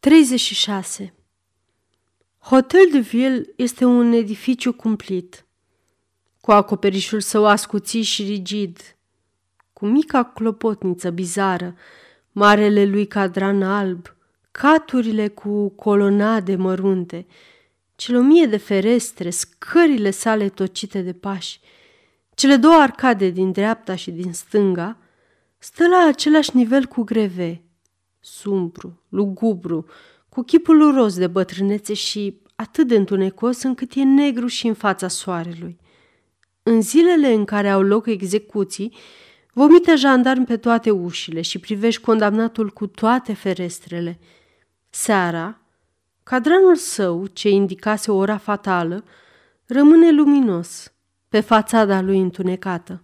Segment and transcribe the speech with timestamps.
[0.00, 1.14] 36.
[2.38, 5.46] Hotel de Ville este un edificiu cumplit,
[6.40, 8.96] cu acoperișul său ascuțit și rigid,
[9.72, 11.74] cu mica clopotniță bizară,
[12.32, 14.16] marele lui cadran alb,
[14.50, 17.26] caturile cu colonade mărunte,
[17.96, 21.60] cele o mie de ferestre, scările sale tocite de pași,
[22.34, 24.96] cele două arcade din dreapta și din stânga,
[25.58, 27.64] stă la același nivel cu greve,
[28.20, 29.86] sumbru, lugubru,
[30.28, 35.08] cu chipul roz de bătrânețe și atât de întunecos încât e negru și în fața
[35.08, 35.78] soarelui.
[36.62, 38.94] În zilele în care au loc execuții,
[39.52, 44.18] vomită jandarmi pe toate ușile și privești condamnatul cu toate ferestrele.
[44.90, 45.60] Seara,
[46.22, 49.04] cadranul său, ce indicase ora fatală,
[49.66, 50.92] rămâne luminos
[51.28, 53.02] pe fațada lui întunecată.